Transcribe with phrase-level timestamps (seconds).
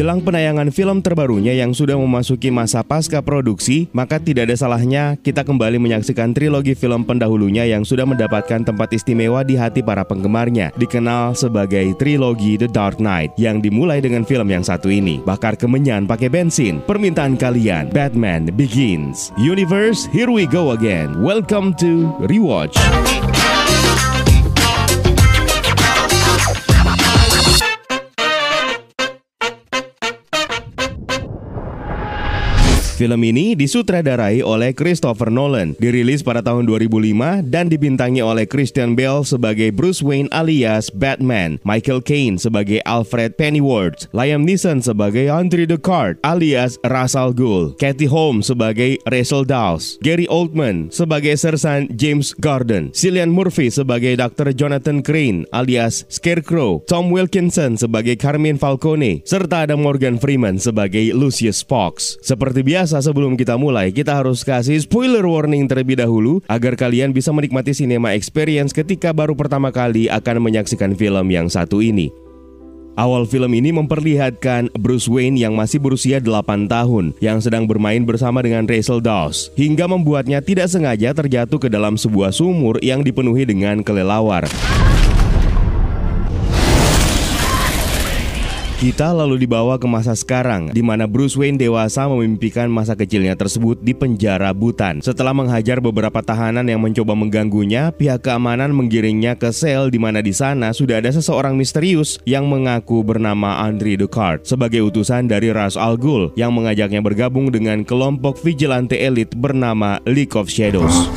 [0.00, 5.44] Jelang penayangan film terbarunya yang sudah memasuki masa pasca produksi, maka tidak ada salahnya kita
[5.44, 11.36] kembali menyaksikan trilogi film pendahulunya yang sudah mendapatkan tempat istimewa di hati para penggemarnya, dikenal
[11.36, 15.20] sebagai trilogi The Dark Knight yang dimulai dengan film yang satu ini.
[15.20, 19.36] Bakar kemenyan pakai bensin, permintaan kalian, Batman Begins.
[19.36, 21.12] Universe, here we go again.
[21.20, 22.72] Welcome to Rewatch.
[33.00, 39.24] Film ini disutradarai oleh Christopher Nolan, dirilis pada tahun 2005 dan dibintangi oleh Christian Bale
[39.24, 46.20] sebagai Bruce Wayne alias Batman, Michael Caine sebagai Alfred Pennyworth, Liam Neeson sebagai Andre Descartes
[46.20, 52.92] alias Ra's al Ghul, Kathy Holmes sebagai Rachel Dawes, Gary Oldman sebagai Sersan James Gordon,
[52.92, 54.52] Cillian Murphy sebagai Dr.
[54.52, 61.64] Jonathan Crane alias Scarecrow, Tom Wilkinson sebagai Carmine Falcone, serta ada Morgan Freeman sebagai Lucius
[61.64, 62.20] Fox.
[62.20, 67.14] Seperti biasa biasa sebelum kita mulai, kita harus kasih spoiler warning terlebih dahulu agar kalian
[67.14, 72.10] bisa menikmati cinema experience ketika baru pertama kali akan menyaksikan film yang satu ini.
[72.98, 78.42] Awal film ini memperlihatkan Bruce Wayne yang masih berusia 8 tahun yang sedang bermain bersama
[78.42, 83.86] dengan Rachel Dawes hingga membuatnya tidak sengaja terjatuh ke dalam sebuah sumur yang dipenuhi dengan
[83.86, 84.50] kelelawar.
[88.80, 93.76] Kita lalu dibawa ke masa sekarang, di mana Bruce Wayne dewasa memimpikan masa kecilnya tersebut
[93.76, 95.04] di penjara Butan.
[95.04, 100.32] Setelah menghajar beberapa tahanan yang mencoba mengganggunya, pihak keamanan menggiringnya ke sel di mana di
[100.32, 106.00] sana sudah ada seseorang misterius yang mengaku bernama Andre Descartes sebagai utusan dari Ra's al
[106.00, 111.12] Ghul yang mengajaknya bergabung dengan kelompok vigilante elit bernama League of Shadows.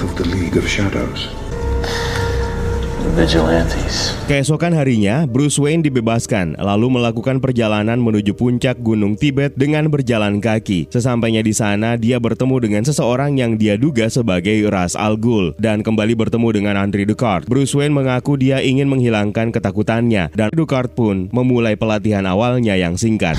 [4.32, 10.88] Keesokan harinya, Bruce Wayne dibebaskan lalu melakukan perjalanan menuju puncak Gunung Tibet dengan berjalan kaki.
[10.88, 15.84] Sesampainya di sana, dia bertemu dengan seseorang yang dia duga sebagai Ras Al Ghul dan
[15.84, 17.52] kembali bertemu dengan Andre Descartes.
[17.52, 23.35] Bruce Wayne mengaku dia ingin menghilangkan ketakutannya dan Descartes pun memulai pelatihan awalnya yang singkat.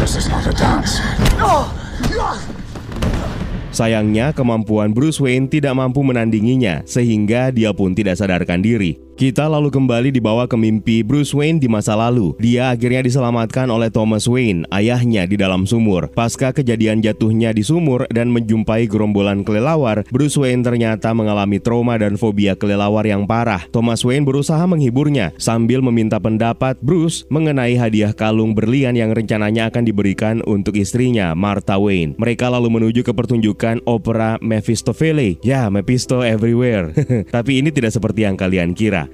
[3.75, 8.94] Sayangnya, kemampuan Bruce Wayne tidak mampu menandinginya, sehingga dia pun tidak sadarkan diri.
[9.14, 12.34] Kita lalu kembali dibawa ke mimpi Bruce Wayne di masa lalu.
[12.42, 16.10] Dia akhirnya diselamatkan oleh Thomas Wayne, ayahnya di dalam sumur.
[16.10, 22.19] Pasca kejadian jatuhnya di sumur dan menjumpai gerombolan kelelawar, Bruce Wayne ternyata mengalami trauma dan
[22.19, 23.62] fobia kelelawar yang parah.
[23.70, 29.86] Thomas Wayne berusaha menghiburnya sambil meminta pendapat Bruce mengenai hadiah kalung berlian yang rencananya akan
[29.86, 32.19] diberikan untuk istrinya, Martha Wayne.
[32.19, 35.38] Mereka lalu menuju ke pertunjukan opera Mephistopheles.
[35.46, 36.91] Ya, Mephisto everywhere.
[37.34, 39.04] Tapi ini tidak seperti yang kalian kira.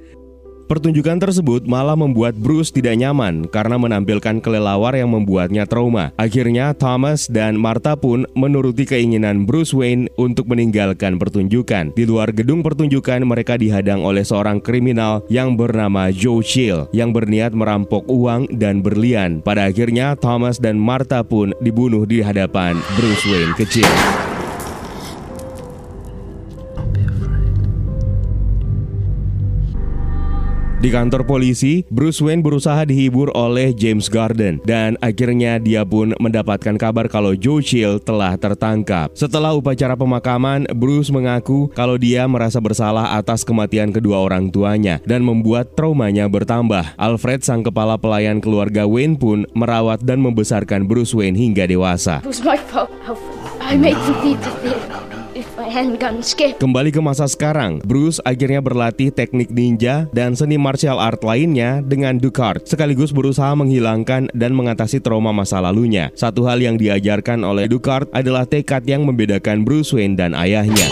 [0.71, 6.15] Pertunjukan tersebut malah membuat Bruce tidak nyaman karena menampilkan kelelawar yang membuatnya trauma.
[6.15, 11.91] Akhirnya Thomas dan Martha pun menuruti keinginan Bruce Wayne untuk meninggalkan pertunjukan.
[11.99, 17.51] Di luar gedung pertunjukan mereka dihadang oleh seorang kriminal yang bernama Joe Chill yang berniat
[17.51, 19.43] merampok uang dan berlian.
[19.43, 23.91] Pada akhirnya Thomas dan Martha pun dibunuh di hadapan Bruce Wayne kecil.
[30.81, 36.81] Di kantor polisi, Bruce Wayne berusaha dihibur oleh James Gordon dan akhirnya dia pun mendapatkan
[36.81, 39.13] kabar kalau Joe Chill telah tertangkap.
[39.13, 45.21] Setelah upacara pemakaman, Bruce mengaku kalau dia merasa bersalah atas kematian kedua orang tuanya dan
[45.21, 46.97] membuat traumanya bertambah.
[46.97, 52.25] Alfred sang kepala pelayan keluarga Wayne pun merawat dan membesarkan Bruce Wayne hingga dewasa.
[52.25, 52.89] It was my fault.
[53.61, 54.17] I made you
[56.59, 62.19] Kembali ke masa sekarang, Bruce akhirnya berlatih teknik ninja dan seni martial art lainnya dengan
[62.19, 66.11] Ducard, sekaligus berusaha menghilangkan dan mengatasi trauma masa lalunya.
[66.19, 70.91] Satu hal yang diajarkan oleh Ducard adalah tekad yang membedakan Bruce Wayne dan ayahnya.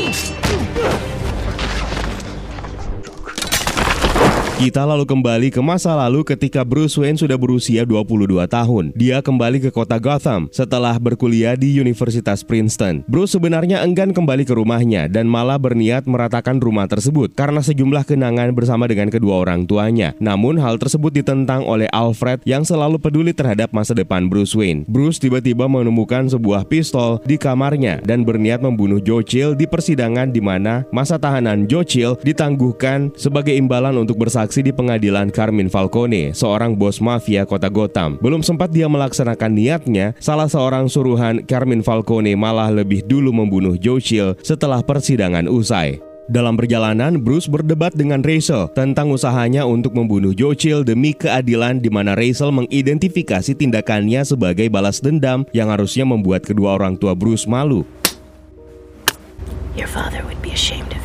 [4.59, 8.91] Kita lalu kembali ke masa lalu ketika Bruce Wayne sudah berusia 22 tahun.
[8.99, 13.07] Dia kembali ke kota Gotham setelah berkuliah di Universitas Princeton.
[13.07, 18.51] Bruce sebenarnya enggan kembali ke rumahnya dan malah berniat meratakan rumah tersebut karena sejumlah kenangan
[18.51, 20.19] bersama dengan kedua orang tuanya.
[20.19, 24.83] Namun hal tersebut ditentang oleh Alfred yang selalu peduli terhadap masa depan Bruce Wayne.
[24.91, 30.43] Bruce tiba-tiba menemukan sebuah pistol di kamarnya dan berniat membunuh Joe Chill di persidangan di
[30.43, 36.33] mana masa tahanan Joe Chill ditangguhkan sebagai imbalan untuk bersaksi bersaksi di pengadilan Carmine Falcone,
[36.33, 38.17] seorang bos mafia kota Gotham.
[38.25, 44.01] Belum sempat dia melaksanakan niatnya, salah seorang suruhan Carmine Falcone malah lebih dulu membunuh Joe
[44.01, 46.01] Chill setelah persidangan usai.
[46.29, 52.13] Dalam perjalanan, Bruce berdebat dengan Rachel tentang usahanya untuk membunuh Jochil demi keadilan di mana
[52.13, 57.89] Rachel mengidentifikasi tindakannya sebagai balas dendam yang harusnya membuat kedua orang tua Bruce malu.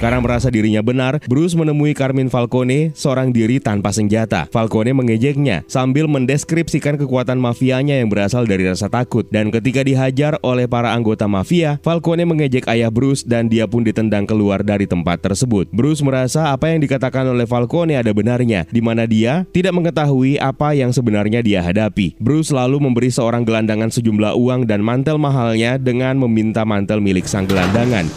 [0.01, 4.49] Karena merasa dirinya benar, Bruce menemui Carmine Falcone, seorang diri tanpa senjata.
[4.51, 9.23] Falcone mengejeknya sambil mendeskripsikan kekuatan mafianya yang berasal dari rasa takut.
[9.31, 14.27] Dan ketika dihajar oleh para anggota mafia, Falcone mengejek ayah Bruce dan dia pun ditendang
[14.27, 15.71] keluar dari tempat tersebut.
[15.71, 20.75] Bruce merasa apa yang dikatakan oleh Falcone ada benarnya, di mana dia tidak mengetahui apa
[20.75, 22.19] yang sebenarnya dia hadapi.
[22.19, 27.47] Bruce lalu memberi seorang gelandangan sejumlah uang dan mantel mahalnya dengan meminta mantel milik sang
[27.47, 28.09] gelandangan.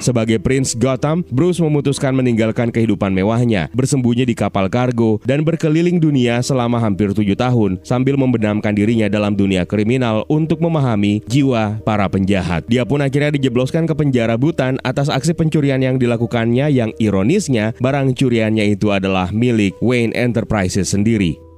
[0.00, 6.40] Sebagai Prince Gotham, Bruce memutuskan meninggalkan kehidupan mewahnya, bersembunyi di kapal kargo, dan berkeliling dunia
[6.40, 12.64] selama hampir tujuh tahun sambil membenamkan dirinya dalam dunia kriminal untuk memahami jiwa para penjahat.
[12.72, 18.16] Dia pun akhirnya dijebloskan ke penjara Butan atas aksi pencurian yang dilakukannya yang ironisnya barang
[18.16, 21.51] curiannya itu adalah milik Wayne Enterprises sendiri.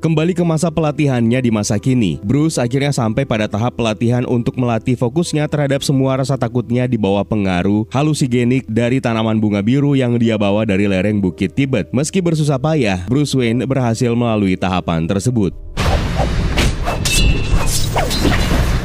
[0.00, 4.96] Kembali ke masa pelatihannya di masa kini, Bruce akhirnya sampai pada tahap pelatihan untuk melatih
[4.96, 10.40] fokusnya terhadap semua rasa takutnya di bawah pengaruh halusigenik dari tanaman bunga biru yang dia
[10.40, 11.92] bawa dari lereng Bukit Tibet.
[11.92, 15.52] Meski bersusah payah, Bruce Wayne berhasil melalui tahapan tersebut.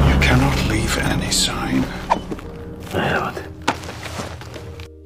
[0.03, 1.64] You cannot leave any sign.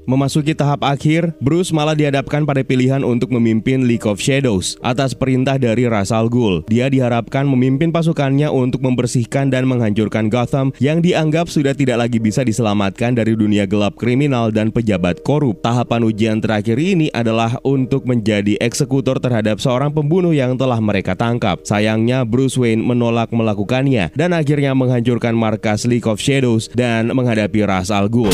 [0.09, 5.61] Memasuki tahap akhir, Bruce malah dihadapkan pada pilihan untuk memimpin League of Shadows atas perintah
[5.61, 6.65] dari Ra's al Ghul.
[6.65, 12.41] Dia diharapkan memimpin pasukannya untuk membersihkan dan menghancurkan Gotham yang dianggap sudah tidak lagi bisa
[12.41, 15.61] diselamatkan dari dunia gelap kriminal dan pejabat korup.
[15.61, 21.61] Tahapan ujian terakhir ini adalah untuk menjadi eksekutor terhadap seorang pembunuh yang telah mereka tangkap.
[21.61, 27.93] Sayangnya Bruce Wayne menolak melakukannya dan akhirnya menghancurkan markas League of Shadows dan menghadapi Ra's
[27.93, 28.33] al Ghul.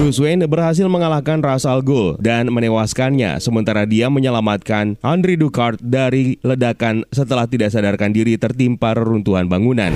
[0.00, 6.40] Bruce Wayne berhasil mengalahkan Ra's al Ghul dan menewaskannya, sementara dia menyelamatkan Henry Ducard dari
[6.40, 9.92] ledakan setelah tidak sadarkan diri tertimpa reruntuhan bangunan.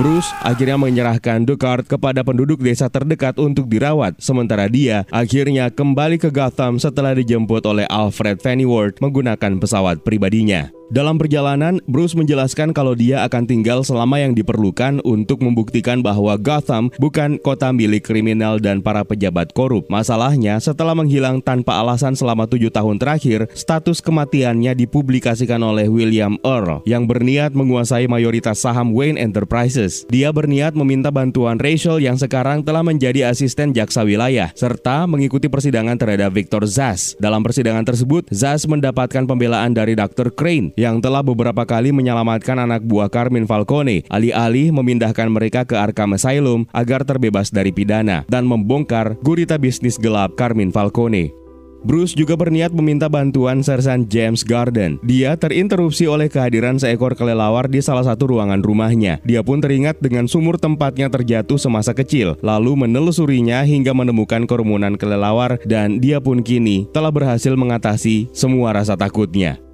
[0.00, 6.32] Bruce akhirnya menyerahkan Ducard kepada penduduk desa terdekat untuk dirawat, sementara dia akhirnya kembali ke
[6.32, 10.72] Gotham setelah dijemput oleh Alfred Pennyworth menggunakan pesawat pribadinya.
[10.90, 16.90] Dalam perjalanan, Bruce menjelaskan kalau dia akan tinggal selama yang diperlukan untuk membuktikan bahwa Gotham
[16.98, 19.86] bukan kota milik kriminal dan para pejabat korup.
[19.86, 26.82] Masalahnya, setelah menghilang tanpa alasan selama tujuh tahun terakhir, status kematiannya dipublikasikan oleh William Earl
[26.82, 30.10] yang berniat menguasai mayoritas saham Wayne Enterprises.
[30.10, 35.94] Dia berniat meminta bantuan Rachel yang sekarang telah menjadi asisten jaksa wilayah, serta mengikuti persidangan
[35.94, 37.14] terhadap Victor Zas.
[37.22, 40.34] Dalam persidangan tersebut, Zas mendapatkan pembelaan dari Dr.
[40.34, 46.16] Crane yang telah beberapa kali menyelamatkan anak buah Carmine Falcone, alih-alih memindahkan mereka ke Arkham
[46.16, 51.36] Asylum agar terbebas dari pidana dan membongkar gurita bisnis gelap Carmine Falcone.
[51.80, 55.00] Bruce juga berniat meminta bantuan Sersan James Garden.
[55.00, 59.16] Dia terinterupsi oleh kehadiran seekor kelelawar di salah satu ruangan rumahnya.
[59.24, 65.56] Dia pun teringat dengan sumur tempatnya terjatuh semasa kecil, lalu menelusurinya hingga menemukan kerumunan kelelawar
[65.64, 69.69] dan dia pun kini telah berhasil mengatasi semua rasa takutnya.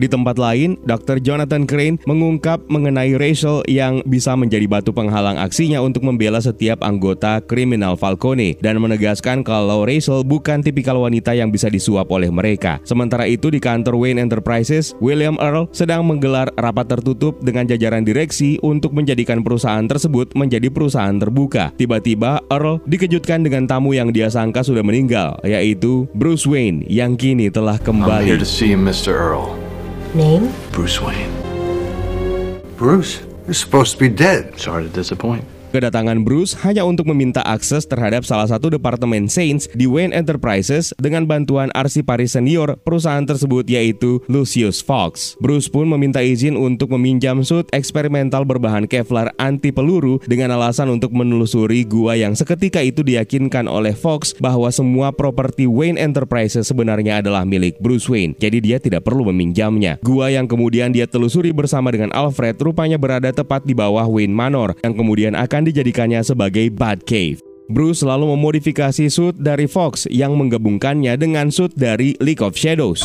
[0.00, 1.20] Di tempat lain, Dr.
[1.20, 7.44] Jonathan Crane mengungkap mengenai Rachel yang bisa menjadi batu penghalang aksinya untuk membela setiap anggota
[7.44, 12.80] kriminal Falcone dan menegaskan kalau Rachel bukan tipikal wanita yang bisa disuap oleh mereka.
[12.88, 18.56] Sementara itu di kantor Wayne Enterprises, William Earl sedang menggelar rapat tertutup dengan jajaran direksi
[18.64, 21.76] untuk menjadikan perusahaan tersebut menjadi perusahaan terbuka.
[21.76, 27.52] Tiba-tiba Earl dikejutkan dengan tamu yang dia sangka sudah meninggal, yaitu Bruce Wayne yang kini
[27.52, 28.24] telah kembali.
[28.24, 29.12] I'm here to see Mr.
[29.12, 29.59] Earl.
[30.14, 30.52] Name?
[30.72, 32.62] Bruce Wayne.
[32.76, 33.20] Bruce?
[33.44, 34.58] You're supposed to be dead.
[34.58, 35.44] Sorry to disappoint.
[35.70, 41.30] Kedatangan Bruce hanya untuk meminta akses terhadap salah satu departemen Saints di Wayne Enterprises dengan
[41.30, 45.38] bantuan arsiparis senior perusahaan tersebut yaitu Lucius Fox.
[45.38, 51.14] Bruce pun meminta izin untuk meminjam suit eksperimental berbahan Kevlar anti peluru dengan alasan untuk
[51.14, 57.46] menelusuri gua yang seketika itu diyakinkan oleh Fox bahwa semua properti Wayne Enterprises sebenarnya adalah
[57.46, 58.34] milik Bruce Wayne.
[58.42, 60.02] Jadi dia tidak perlu meminjamnya.
[60.02, 64.74] Gua yang kemudian dia telusuri bersama dengan Alfred rupanya berada tepat di bawah Wayne Manor
[64.82, 67.44] yang kemudian akan akan dijadikannya sebagai Batcave.
[67.68, 73.04] Bruce selalu memodifikasi suit dari Fox yang menggabungkannya dengan suit dari League of Shadows.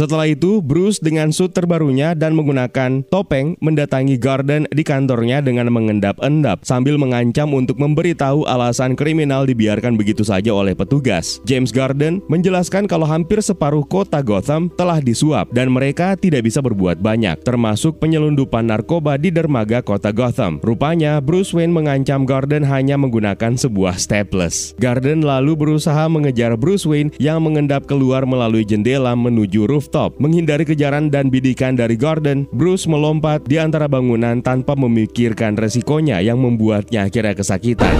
[0.00, 6.64] Setelah itu, Bruce dengan suit terbarunya dan menggunakan topeng mendatangi Garden di kantornya dengan mengendap-endap
[6.64, 11.44] sambil mengancam untuk memberitahu alasan kriminal dibiarkan begitu saja oleh petugas.
[11.44, 16.96] James Garden menjelaskan kalau hampir separuh kota Gotham telah disuap dan mereka tidak bisa berbuat
[17.04, 20.64] banyak, termasuk penyelundupan narkoba di dermaga kota Gotham.
[20.64, 24.72] Rupanya, Bruce Wayne mengancam Garden hanya menggunakan sebuah staples.
[24.80, 30.14] Garden lalu berusaha mengejar Bruce Wayne yang mengendap keluar melalui jendela menuju rooftop.
[30.22, 36.38] Menghindari kejaran dan bidikan dari Gordon, Bruce melompat di antara bangunan tanpa memikirkan resikonya yang
[36.38, 37.90] membuatnya akhirnya kesakitan.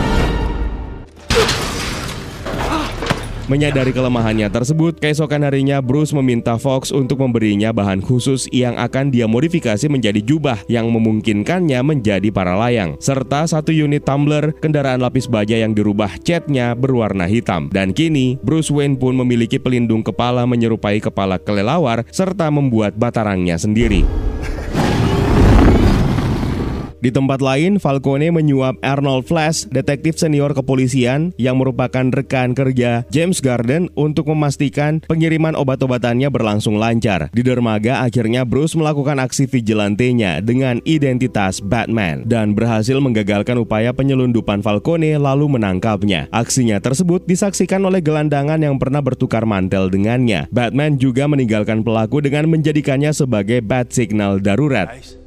[3.50, 9.26] Menyadari kelemahannya tersebut, keesokan harinya Bruce meminta Fox untuk memberinya bahan khusus yang akan dia
[9.26, 15.58] modifikasi menjadi jubah yang memungkinkannya menjadi para layang, serta satu unit tumbler kendaraan lapis baja
[15.58, 17.66] yang dirubah catnya berwarna hitam.
[17.74, 24.06] Dan kini, Bruce Wayne pun memiliki pelindung kepala menyerupai kepala kelelawar serta membuat batarangnya sendiri.
[27.00, 33.40] Di tempat lain, Falcone menyuap Arnold Flash, detektif senior kepolisian yang merupakan rekan kerja James
[33.40, 37.32] Garden untuk memastikan pengiriman obat-obatannya berlangsung lancar.
[37.32, 44.60] Di dermaga, akhirnya Bruce melakukan aksi vigilantenya dengan identitas Batman dan berhasil menggagalkan upaya penyelundupan
[44.60, 46.28] Falcone lalu menangkapnya.
[46.28, 50.52] Aksinya tersebut disaksikan oleh gelandangan yang pernah bertukar mantel dengannya.
[50.52, 55.19] Batman juga meninggalkan pelaku dengan menjadikannya sebagai bat signal darurat.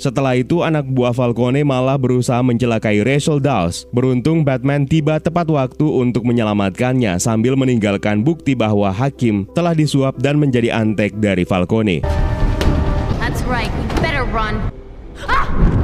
[0.00, 3.84] Setelah itu, anak buah Falcone malah berusaha mencelakai Rachel Dawes.
[3.92, 10.40] Beruntung Batman tiba tepat waktu untuk menyelamatkannya sambil meninggalkan bukti bahwa Hakim telah disuap dan
[10.40, 12.00] menjadi antek dari Falcone.
[13.20, 14.72] That's right, we better run.
[15.28, 15.79] Ah!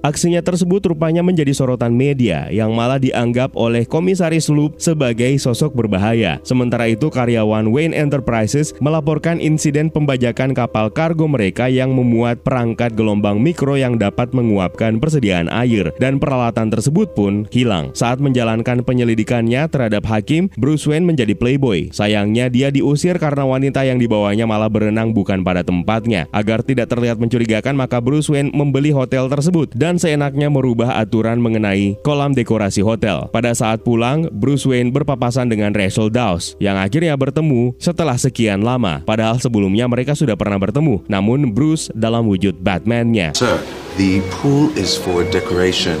[0.00, 6.40] Aksinya tersebut rupanya menjadi sorotan media yang malah dianggap oleh Komisaris Loop sebagai sosok berbahaya.
[6.40, 13.44] Sementara itu karyawan Wayne Enterprises melaporkan insiden pembajakan kapal kargo mereka yang memuat perangkat gelombang
[13.44, 17.92] mikro yang dapat menguapkan persediaan air dan peralatan tersebut pun hilang.
[17.92, 21.92] Saat menjalankan penyelidikannya terhadap hakim, Bruce Wayne menjadi playboy.
[21.92, 26.24] Sayangnya dia diusir karena wanita yang dibawanya malah berenang bukan pada tempatnya.
[26.32, 31.42] Agar tidak terlihat mencurigakan maka Bruce Wayne membeli hotel tersebut dan dan seenaknya merubah aturan
[31.42, 33.26] mengenai kolam dekorasi hotel.
[33.34, 39.02] Pada saat pulang, Bruce Wayne berpapasan dengan Rachel Dawes yang akhirnya bertemu setelah sekian lama.
[39.02, 43.34] Padahal sebelumnya mereka sudah pernah bertemu, namun Bruce dalam wujud Batman-nya.
[43.34, 43.58] Sir,
[43.98, 45.98] the pool is for decoration.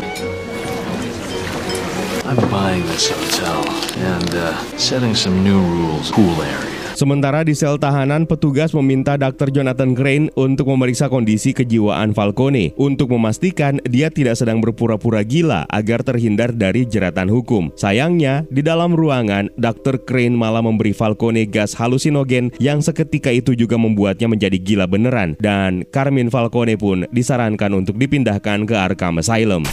[2.30, 3.66] I'm buying this hotel
[3.98, 6.14] and uh, setting some new rules.
[6.14, 6.79] Pool area.
[7.00, 9.48] Sementara di sel tahanan, petugas meminta Dr.
[9.48, 16.04] Jonathan Crane untuk memeriksa kondisi kejiwaan Falcone untuk memastikan dia tidak sedang berpura-pura gila agar
[16.04, 17.72] terhindar dari jeratan hukum.
[17.72, 20.04] Sayangnya, di dalam ruangan, Dr.
[20.04, 25.88] Crane malah memberi Falcone gas halusinogen yang seketika itu juga membuatnya menjadi gila beneran dan
[25.88, 29.64] Carmine Falcone pun disarankan untuk dipindahkan ke Arkham Asylum.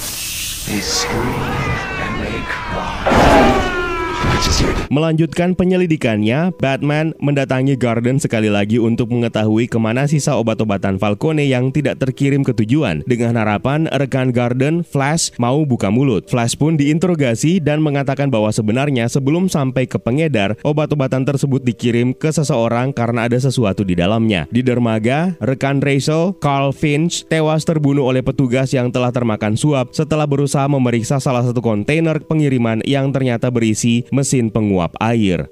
[4.88, 11.76] Melanjutkan penyelidikannya, Batman mendatangi Garden sekali lagi untuk mengetahui ke mana sisa obat-obatan Falcone yang
[11.76, 13.04] tidak terkirim ke tujuan.
[13.04, 16.32] Dengan harapan rekan Garden, Flash, mau buka mulut.
[16.32, 22.32] Flash pun diinterogasi dan mengatakan bahwa sebenarnya sebelum sampai ke pengedar, obat-obatan tersebut dikirim ke
[22.32, 24.48] seseorang karena ada sesuatu di dalamnya.
[24.48, 30.24] Di dermaga, rekan Rachel, Carl Finch, tewas terbunuh oleh petugas yang telah termakan suap setelah
[30.24, 35.50] berusaha memeriksa salah satu kontainer pengiriman yang ternyata berisi mesin penguap menguap air.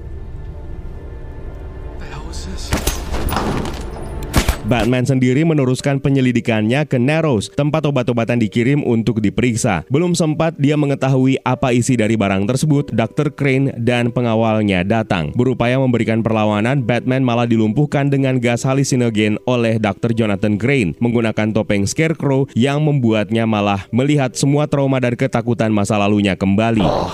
[4.66, 9.86] Batman sendiri meneruskan penyelidikannya ke Narrows, tempat obat-obatan dikirim untuk diperiksa.
[9.94, 13.30] Belum sempat dia mengetahui apa isi dari barang tersebut, Dr.
[13.30, 15.30] Crane dan pengawalnya datang.
[15.38, 20.18] Berupaya memberikan perlawanan, Batman malah dilumpuhkan dengan gas halusinogen oleh Dr.
[20.18, 26.34] Jonathan Crane menggunakan topeng Scarecrow yang membuatnya malah melihat semua trauma dan ketakutan masa lalunya
[26.34, 26.82] kembali.
[26.82, 27.14] Oh,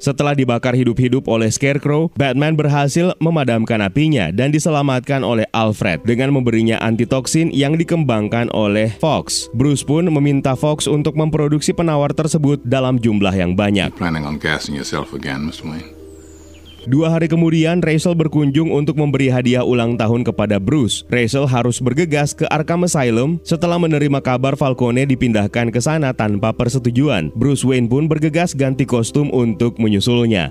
[0.00, 6.80] setelah dibakar hidup-hidup oleh Scarecrow, Batman berhasil memadamkan apinya dan diselamatkan oleh Alfred dengan memberinya
[6.80, 9.52] antitoksin yang dikembangkan oleh Fox.
[9.52, 13.92] Bruce pun meminta Fox untuk memproduksi penawar tersebut dalam jumlah yang banyak.
[16.88, 21.04] Dua hari kemudian, Rachel berkunjung untuk memberi hadiah ulang tahun kepada Bruce.
[21.12, 27.36] Rachel harus bergegas ke Arkham Asylum setelah menerima kabar Falcone dipindahkan ke sana tanpa persetujuan.
[27.36, 30.48] Bruce Wayne pun bergegas ganti kostum untuk menyusulnya.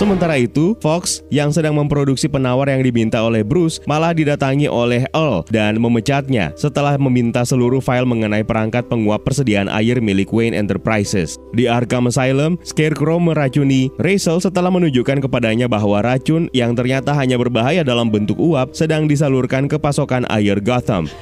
[0.00, 5.44] Sementara itu, Fox yang sedang memproduksi penawar yang diminta oleh Bruce malah didatangi oleh Earl
[5.52, 11.36] dan memecatnya setelah meminta seluruh file mengenai perangkat penguap persediaan air milik Wayne Enterprises.
[11.52, 17.84] Di Arkham Asylum, Scarecrow meracuni Rachel setelah menunjukkan kepadanya bahwa racun yang ternyata hanya berbahaya
[17.84, 21.12] dalam bentuk uap sedang disalurkan ke pasokan air Gotham.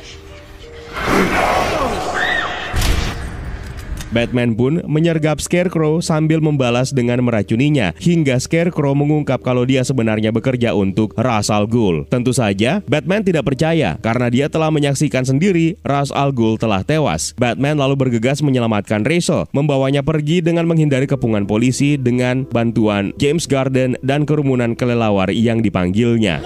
[4.08, 10.72] Batman pun menyergap Scarecrow sambil membalas dengan meracuninya hingga Scarecrow mengungkap kalau dia sebenarnya bekerja
[10.72, 12.08] untuk Ra's al Ghul.
[12.08, 17.36] Tentu saja, Batman tidak percaya karena dia telah menyaksikan sendiri Ra's al Ghul telah tewas.
[17.36, 24.00] Batman lalu bergegas menyelamatkan Rachel, membawanya pergi dengan menghindari kepungan polisi dengan bantuan James Garden
[24.00, 26.40] dan kerumunan kelelawar yang dipanggilnya.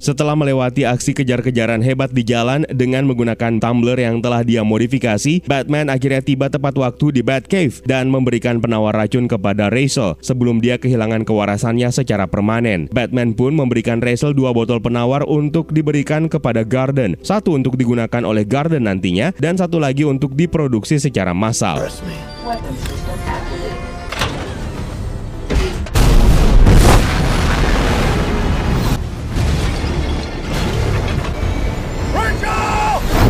[0.00, 5.92] Setelah melewati aksi kejar-kejaran hebat di jalan dengan menggunakan tumbler yang telah dia modifikasi, Batman
[5.92, 11.28] akhirnya tiba tepat waktu di Batcave dan memberikan penawar racun kepada Rachel sebelum dia kehilangan
[11.28, 12.88] kewarasannya secara permanen.
[12.88, 18.48] Batman pun memberikan Rachel dua botol penawar untuk diberikan kepada Garden, satu untuk digunakan oleh
[18.48, 21.76] Garden nantinya dan satu lagi untuk diproduksi secara massal.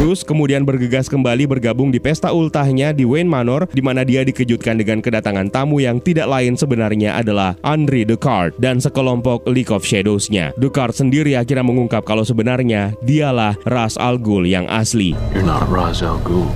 [0.00, 4.80] Bruce kemudian bergegas kembali bergabung di pesta ultahnya di Wayne Manor di mana dia dikejutkan
[4.80, 10.56] dengan kedatangan tamu yang tidak lain sebenarnya adalah Andre Descartes dan sekelompok League of Shadows-nya.
[10.56, 15.12] Descartes sendiri akhirnya mengungkap kalau sebenarnya dialah Ra's al Ghul yang asli.
[15.36, 16.48] You're not Ra's al Ghul.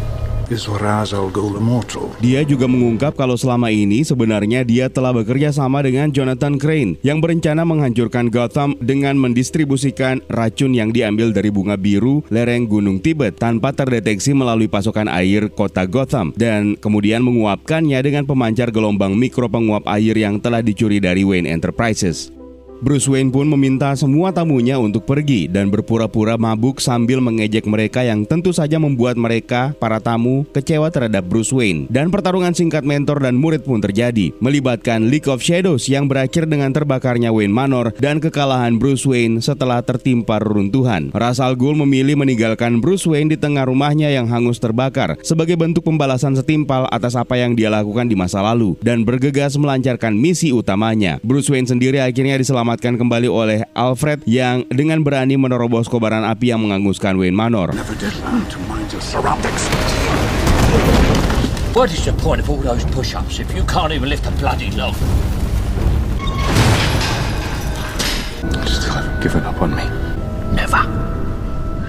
[2.21, 7.25] Dia juga mengungkap kalau selama ini sebenarnya dia telah bekerja sama dengan Jonathan Crane yang
[7.25, 13.73] berencana menghancurkan Gotham dengan mendistribusikan racun yang diambil dari bunga biru lereng Gunung Tibet tanpa
[13.73, 20.13] terdeteksi melalui pasokan air kota Gotham dan kemudian menguapkannya dengan pemancar gelombang mikro penguap air
[20.13, 22.44] yang telah dicuri dari Wayne Enterprises.
[22.83, 28.27] Bruce Wayne pun meminta semua tamunya untuk pergi dan berpura-pura mabuk sambil mengejek mereka yang
[28.27, 31.87] tentu saja membuat mereka, para tamu, kecewa terhadap Bruce Wayne.
[31.87, 36.75] Dan pertarungan singkat mentor dan murid pun terjadi, melibatkan League of Shadows yang berakhir dengan
[36.75, 41.15] terbakarnya Wayne Manor dan kekalahan Bruce Wayne setelah tertimpa reruntuhan.
[41.15, 45.87] Ra's al Ghul memilih meninggalkan Bruce Wayne di tengah rumahnya yang hangus terbakar sebagai bentuk
[45.87, 51.23] pembalasan setimpal atas apa yang dia lakukan di masa lalu dan bergegas melancarkan misi utamanya.
[51.23, 56.49] Bruce Wayne sendiri akhirnya diselamatkan diselamatkan kembali oleh Alfred yang dengan berani menerobos kobaran api
[56.49, 57.77] yang menghanguskan Wayne Manor.
[61.77, 64.73] What is the point of all those push-ups if you can't even lift a bloody
[64.73, 64.97] log?
[68.65, 69.85] Still haven't given up on me.
[70.57, 70.81] Never.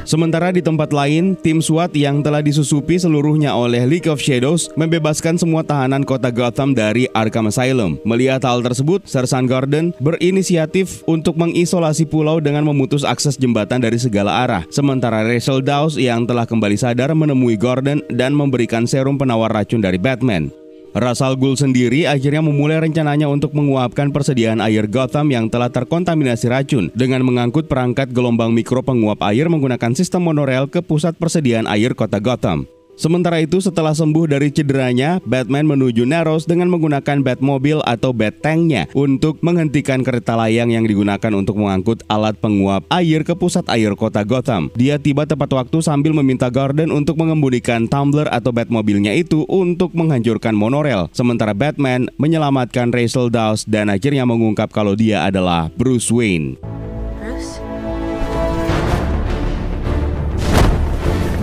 [0.06, 5.42] Sementara di tempat lain, tim SWAT yang telah disusupi seluruhnya oleh League of Shadows membebaskan
[5.42, 7.98] semua tahanan kota Gotham dari Arkham Asylum.
[8.06, 14.46] Melihat hal tersebut, Sersan Gordon berinisiatif untuk mengisolasi pulau dengan memutus akses jembatan dari segala
[14.46, 14.64] arah.
[14.70, 19.98] Sementara Rachel Dawes yang telah kembali sadar menemui Gordon dan memberikan serum penawar racun dari
[19.98, 20.65] Batman.
[20.96, 26.88] Rasal Ghul sendiri akhirnya memulai rencananya untuk menguapkan persediaan air Gotham yang telah terkontaminasi racun
[26.96, 32.24] dengan mengangkut perangkat gelombang mikro penguap air menggunakan sistem monorail ke pusat persediaan air kota
[32.24, 32.64] Gotham.
[32.96, 39.44] Sementara itu setelah sembuh dari cederanya, Batman menuju Narrows dengan menggunakan Batmobile atau Bat-Tanknya untuk
[39.44, 44.72] menghentikan kereta layang yang digunakan untuk mengangkut alat penguap air ke pusat air kota Gotham.
[44.80, 50.56] Dia tiba tepat waktu sambil meminta Gordon untuk mengembudikan tumbler atau Batmobilnya itu untuk menghancurkan
[50.56, 51.12] monorail.
[51.12, 56.56] Sementara Batman menyelamatkan Rachel Dawes dan akhirnya mengungkap kalau dia adalah Bruce Wayne.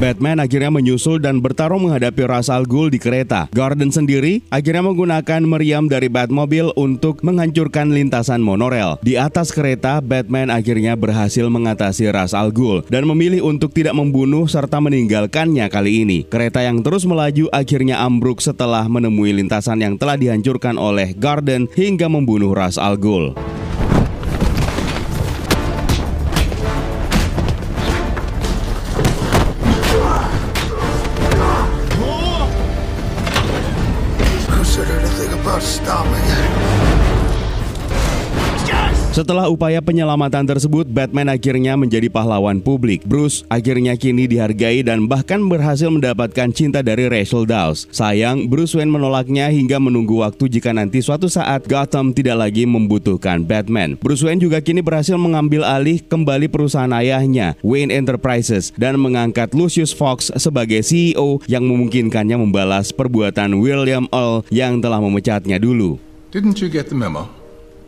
[0.02, 3.46] Batman akhirnya menyusul dan bertarung menghadapi Ra's al Ghul di kereta.
[3.54, 8.98] Gordon sendiri akhirnya menggunakan meriam dari Batmobile untuk menghancurkan lintasan monorail.
[9.06, 14.50] Di atas kereta, Batman akhirnya berhasil mengatasi Ra's al Ghul dan memilih untuk tidak membunuh
[14.50, 16.26] serta meninggalkannya kali ini.
[16.26, 22.10] Kereta yang terus melaju akhirnya ambruk setelah menemui lintasan yang telah dihancurkan oleh Gordon hingga
[22.10, 23.38] membunuh Ra's al Ghul.
[34.74, 36.91] Consider anything about stopping it.
[39.12, 43.05] Setelah upaya penyelamatan tersebut, Batman akhirnya menjadi pahlawan publik.
[43.05, 47.85] Bruce akhirnya kini dihargai dan bahkan berhasil mendapatkan cinta dari Rachel Dawes.
[47.92, 53.44] Sayang, Bruce Wayne menolaknya hingga menunggu waktu jika nanti suatu saat Gotham tidak lagi membutuhkan
[53.44, 54.01] Batman.
[54.01, 59.92] Bruce Wayne juga kini berhasil mengambil alih kembali perusahaan ayahnya, Wayne Enterprises, dan mengangkat Lucius
[59.92, 66.01] Fox sebagai CEO yang memungkinkannya membalas perbuatan William Earl yang telah memecatnya dulu.
[66.33, 67.41] Didn't you get the memo?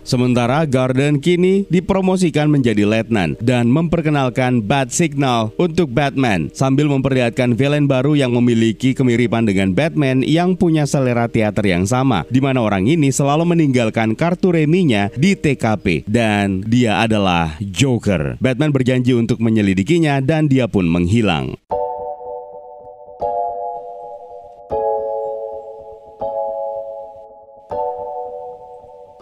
[0.04, 7.88] Sementara Gordon kini dipromosikan menjadi letnan dan memperkenalkan Bat Signal untuk Batman sambil memperlihatkan villain
[7.88, 12.84] baru yang memiliki kemiripan dengan Batman yang punya selera teater yang sama di mana orang
[12.84, 18.36] ini selalu meninggalkan kartu reminya di TKP dan dia adalah Joker.
[18.44, 21.56] Batman berjanji untuk menyelidikinya dan dia pun menghilang.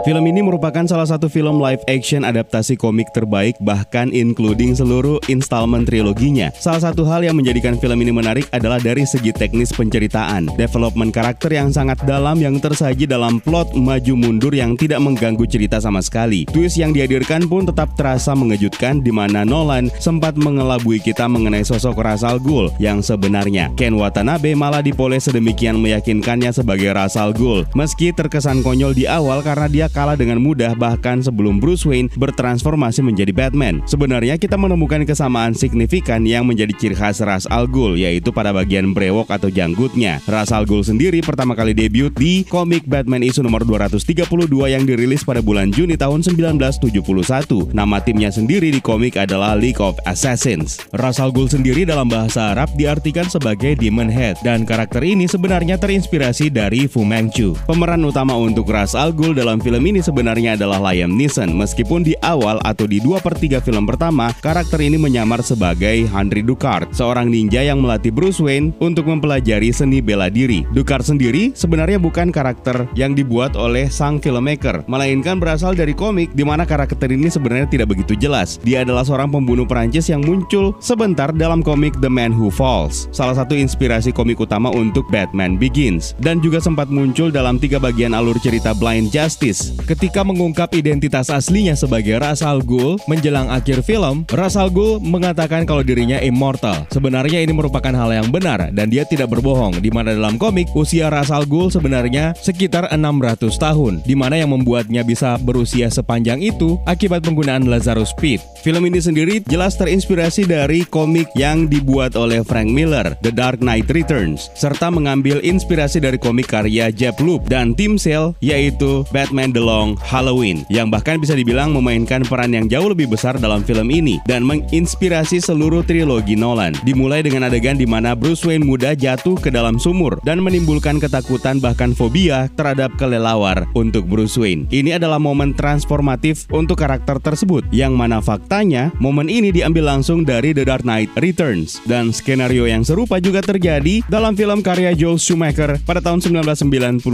[0.03, 5.87] Film ini merupakan salah satu film live action adaptasi komik terbaik bahkan including seluruh installment
[5.87, 6.51] triloginya.
[6.59, 11.55] Salah satu hal yang menjadikan film ini menarik adalah dari segi teknis penceritaan, development karakter
[11.55, 16.51] yang sangat dalam yang tersaji dalam plot maju mundur yang tidak mengganggu cerita sama sekali.
[16.51, 22.03] Twist yang dihadirkan pun tetap terasa mengejutkan di mana Nolan sempat mengelabui kita mengenai sosok
[22.03, 23.71] Ra's al Ghul yang sebenarnya.
[23.79, 27.71] Ken Watanabe malah dipoles sedemikian meyakinkannya sebagai Ra's al Ghul.
[27.79, 33.05] Meski terkesan konyol di awal karena dia kalah dengan mudah bahkan sebelum Bruce Wayne bertransformasi
[33.05, 33.85] menjadi Batman.
[33.85, 38.97] Sebenarnya kita menemukan kesamaan signifikan yang menjadi ciri khas Ra's al Ghul yaitu pada bagian
[38.97, 40.25] brewok atau janggutnya.
[40.25, 45.23] Ra's al Ghul sendiri pertama kali debut di komik Batman isu nomor 232 yang dirilis
[45.23, 47.77] pada bulan Juni tahun 1971.
[47.77, 50.81] Nama timnya sendiri di komik adalah League of Assassins.
[50.97, 55.77] Ra's al Ghul sendiri dalam bahasa Arab diartikan sebagai Demon Head dan karakter ini sebenarnya
[55.77, 57.53] terinspirasi dari Fu Manchu.
[57.69, 62.07] Pemeran utama untuk Ra's al Ghul dalam film film ini sebenarnya adalah Liam Neeson meskipun
[62.07, 66.95] di awal atau di dua per 3 film pertama karakter ini menyamar sebagai Henry Ducard,
[66.95, 70.63] seorang ninja yang melatih Bruce Wayne untuk mempelajari seni bela diri.
[70.71, 76.47] Ducard sendiri sebenarnya bukan karakter yang dibuat oleh sang filmmaker, melainkan berasal dari komik di
[76.47, 78.63] mana karakter ini sebenarnya tidak begitu jelas.
[78.63, 83.35] Dia adalah seorang pembunuh Perancis yang muncul sebentar dalam komik The Man Who Falls, salah
[83.35, 88.39] satu inspirasi komik utama untuk Batman Begins, dan juga sempat muncul dalam tiga bagian alur
[88.39, 94.55] cerita Blind Justice ketika mengungkap identitas aslinya sebagai Ra's al Ghul menjelang akhir film, Ra's
[94.55, 96.85] al Ghul mengatakan kalau dirinya immortal.
[96.93, 101.09] Sebenarnya ini merupakan hal yang benar dan dia tidak berbohong di mana dalam komik usia
[101.09, 106.77] Ra's al Ghul sebenarnya sekitar 600 tahun di mana yang membuatnya bisa berusia sepanjang itu
[106.85, 108.45] akibat penggunaan Lazarus Pit.
[108.63, 113.91] Film ini sendiri jelas terinspirasi dari komik yang dibuat oleh Frank Miller, The Dark Knight
[113.91, 119.62] Returns, serta mengambil inspirasi dari komik karya Jeff Loeb dan Tim Sale yaitu Batman The
[119.63, 124.19] Long Halloween yang bahkan bisa dibilang memainkan peran yang jauh lebih besar dalam film ini
[124.27, 126.75] dan menginspirasi seluruh trilogi Nolan.
[126.83, 131.63] Dimulai dengan adegan di mana Bruce Wayne muda jatuh ke dalam sumur dan menimbulkan ketakutan
[131.63, 134.67] bahkan fobia terhadap kelelawar untuk Bruce Wayne.
[134.75, 140.51] Ini adalah momen transformatif untuk karakter tersebut yang mana faktanya momen ini diambil langsung dari
[140.51, 145.79] The Dark Knight Returns dan skenario yang serupa juga terjadi dalam film karya Joel Schumacher
[145.87, 147.05] pada tahun 1995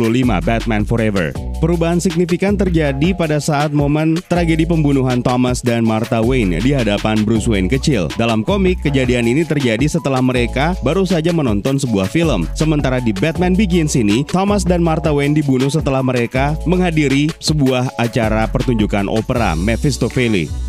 [0.46, 1.34] Batman Forever.
[1.58, 7.50] Perubahan signifikan terjadi pada saat momen tragedi pembunuhan Thomas dan Martha Wayne di hadapan Bruce
[7.50, 8.06] Wayne kecil.
[8.14, 12.46] Dalam komik, kejadian ini terjadi setelah mereka baru saja menonton sebuah film.
[12.54, 18.46] Sementara di Batman Begins ini, Thomas dan Martha Wayne dibunuh setelah mereka menghadiri sebuah acara
[18.46, 20.67] pertunjukan opera Mephistopheles.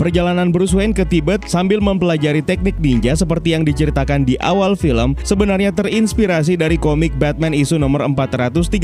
[0.00, 5.12] Perjalanan Bruce Wayne ke Tibet sambil mempelajari teknik ninja seperti yang diceritakan di awal film
[5.28, 8.80] sebenarnya terinspirasi dari komik Batman isu nomor 431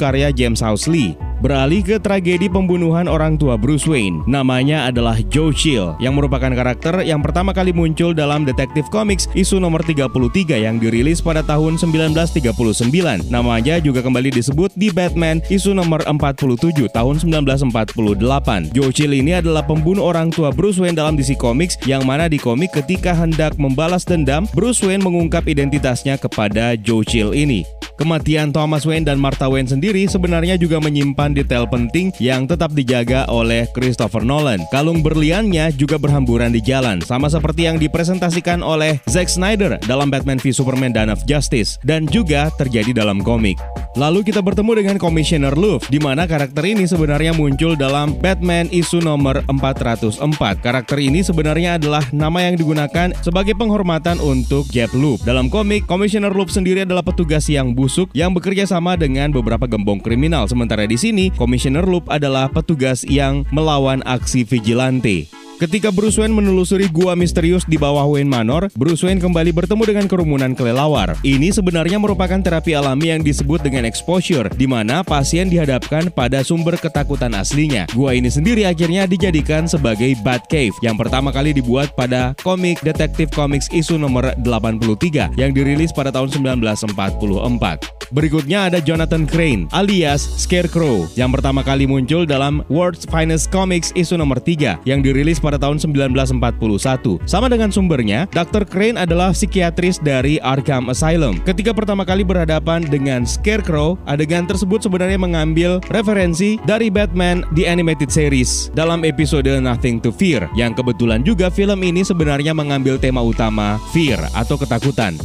[0.00, 4.20] karya James Lee beralih ke tragedi pembunuhan orang tua Bruce Wayne.
[4.28, 9.56] Namanya adalah Joe Chill, yang merupakan karakter yang pertama kali muncul dalam Detective Comics isu
[9.56, 10.12] nomor 33
[10.60, 13.32] yang dirilis pada tahun 1939.
[13.32, 18.76] Namanya juga kembali disebut di Batman isu nomor 47 tahun 1948.
[18.76, 22.38] Joe Chill ini adalah pembunuh orang tua Bruce Wayne dalam DC Comics yang mana di
[22.38, 27.79] komik ketika hendak membalas dendam, Bruce Wayne mengungkap identitasnya kepada Joe Chill ini.
[28.00, 33.28] Kematian Thomas Wayne dan Martha Wayne sendiri sebenarnya juga menyimpan detail penting yang tetap dijaga
[33.28, 34.64] oleh Christopher Nolan.
[34.72, 40.40] Kalung berliannya juga berhamburan di jalan, sama seperti yang dipresentasikan oleh Zack Snyder dalam Batman
[40.40, 43.60] v Superman Dawn of Justice, dan juga terjadi dalam komik.
[44.00, 49.04] Lalu kita bertemu dengan Commissioner Luv, di mana karakter ini sebenarnya muncul dalam Batman isu
[49.04, 50.24] nomor 404.
[50.64, 55.20] Karakter ini sebenarnya adalah nama yang digunakan sebagai penghormatan untuk Jeff Loeb.
[55.28, 59.66] Dalam komik, Commissioner Loeb sendiri adalah petugas yang bus busuk yang bekerja sama dengan beberapa
[59.66, 60.46] gembong kriminal.
[60.46, 65.26] Sementara di sini ini, Commissioner Loop adalah petugas yang melawan aksi vigilante.
[65.60, 70.08] Ketika Bruce Wayne menelusuri gua misterius di bawah Wayne Manor, Bruce Wayne kembali bertemu dengan
[70.08, 71.12] kerumunan kelelawar.
[71.20, 76.80] Ini sebenarnya merupakan terapi alami yang disebut dengan exposure, di mana pasien dihadapkan pada sumber
[76.80, 77.84] ketakutan aslinya.
[77.92, 83.68] Gua ini sendiri akhirnya dijadikan sebagai Batcave yang pertama kali dibuat pada komik Detective Comics
[83.68, 88.00] isu nomor 83 yang dirilis pada tahun 1944.
[88.10, 94.18] Berikutnya ada Jonathan Crane alias Scarecrow yang pertama kali muncul dalam World's Finest Comics isu
[94.18, 97.22] nomor 3 yang dirilis pada tahun 1941.
[97.26, 98.62] Sama dengan sumbernya, Dr.
[98.68, 101.40] Crane adalah psikiatris dari Arkham Asylum.
[101.42, 108.12] Ketika pertama kali berhadapan dengan Scarecrow, adegan tersebut sebenarnya mengambil referensi dari Batman The Animated
[108.12, 113.80] Series dalam episode Nothing to Fear yang kebetulan juga film ini sebenarnya mengambil tema utama
[113.94, 115.16] fear atau ketakutan.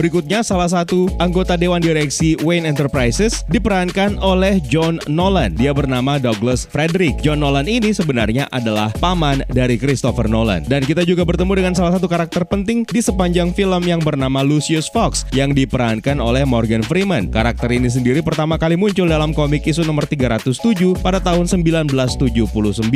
[0.00, 5.52] Berikutnya salah satu anggota dewan direksi Wayne Enterprises diperankan oleh John Nolan.
[5.52, 7.20] Dia bernama Douglas Frederick.
[7.20, 10.64] John Nolan ini sebenarnya adalah paman dari Christopher Nolan.
[10.64, 14.88] Dan kita juga bertemu dengan salah satu karakter penting di sepanjang film yang bernama Lucius
[14.88, 17.28] Fox yang diperankan oleh Morgan Freeman.
[17.28, 22.88] Karakter ini sendiri pertama kali muncul dalam komik isu nomor 307 pada tahun 1979.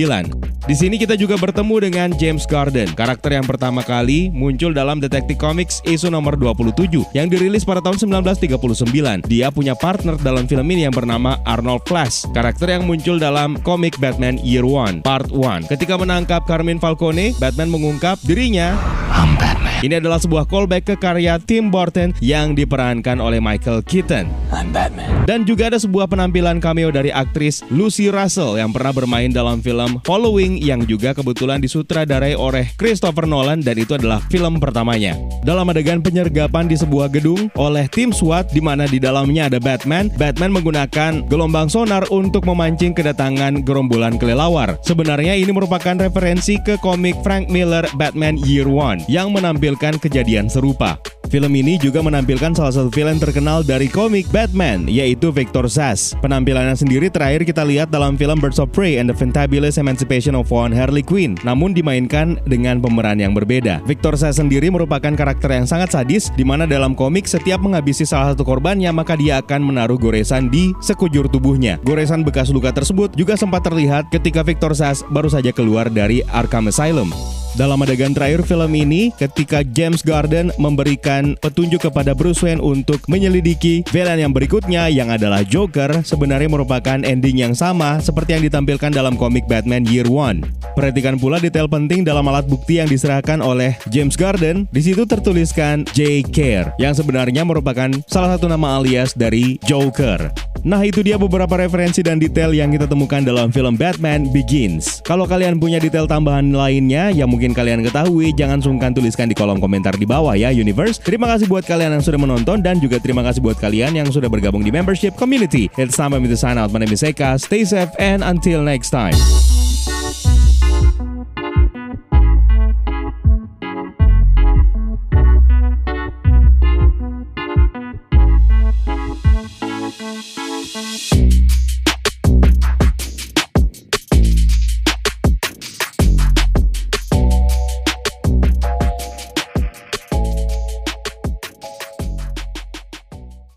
[0.65, 5.37] Di sini kita juga bertemu dengan James Garden, karakter yang pertama kali muncul dalam Detective
[5.37, 9.27] Comics isu nomor 27 yang dirilis pada tahun 1939.
[9.27, 13.99] Dia punya partner dalam film ini yang bernama Arnold Flash, karakter yang muncul dalam komik
[13.99, 15.67] Batman Year One Part 1.
[15.67, 18.79] Ketika menangkap Carmine Falcone, Batman mengungkap dirinya
[19.15, 19.79] I'm Batman.
[19.87, 24.27] ini adalah sebuah callback ke karya Tim Burton yang diperankan oleh Michael Keaton.
[24.51, 25.07] I'm Batman.
[25.25, 30.03] Dan juga ada sebuah penampilan cameo dari aktris Lucy Russell yang pernah bermain dalam film
[30.03, 35.15] Following yang juga kebetulan disutradarai oleh Christopher Nolan dan itu adalah film pertamanya.
[35.47, 40.11] Dalam adegan penyergapan di sebuah gedung oleh tim SWAT di mana di dalamnya ada Batman,
[40.15, 44.77] Batman menggunakan gelombang sonar untuk memancing kedatangan gerombolan kelelawar.
[44.85, 51.01] Sebenarnya ini merupakan referensi ke komik Frank Miller Batman Year One yang menampilkan kejadian serupa.
[51.35, 56.15] Film ini juga menampilkan salah satu villain terkenal dari komik Batman, yaitu Victor Sass.
[56.23, 60.47] Penampilannya sendiri terakhir kita lihat dalam film Birds of Prey and the Fantabulous Emancipation of
[60.55, 63.83] One Harley Quinn, namun dimainkan dengan pemeran yang berbeda.
[63.83, 68.31] Victor Sass sendiri merupakan karakter yang sangat sadis, di mana dalam komik setiap menghabisi salah
[68.31, 71.83] satu korbannya, maka dia akan menaruh goresan di sekujur tubuhnya.
[71.83, 76.71] Goresan bekas luka tersebut juga sempat terlihat ketika Victor Sass baru saja keluar dari Arkham
[76.71, 77.11] Asylum.
[77.55, 83.87] Dalam adegan terakhir film ini, ketika James Garden memberikan petunjuk kepada Bruce Wayne untuk menyelidiki
[83.95, 89.15] villain yang berikutnya yang adalah Joker, sebenarnya merupakan ending yang sama seperti yang ditampilkan dalam
[89.15, 90.43] komik Batman Year One.
[90.75, 94.67] Perhatikan pula detail penting dalam alat bukti yang diserahkan oleh James Garden.
[94.75, 96.27] Di situ tertuliskan J.
[96.27, 100.35] Care, yang sebenarnya merupakan salah satu nama alias dari Joker.
[100.65, 105.05] Nah itu dia beberapa referensi dan detail yang kita temukan dalam film Batman Begins.
[105.05, 109.59] Kalau kalian punya detail tambahan lainnya yang mungkin kalian ketahui, jangan sungkan tuliskan di kolom
[109.59, 111.03] komentar di bawah ya Universe.
[111.03, 114.31] Terima kasih buat kalian yang sudah menonton dan juga terima kasih buat kalian yang sudah
[114.31, 115.67] bergabung di membership community.
[115.75, 116.71] It's time for me to sign out.
[116.71, 117.37] My name is Eka.
[117.43, 119.19] Stay safe and until next time.